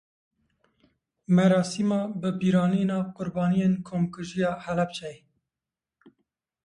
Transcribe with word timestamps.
Merasîma 1.35 2.01
bibîranîna 2.21 2.99
qurbaniyên 3.15 3.73
Komkujiya 3.87 4.51
Helebceyê. 4.63 5.17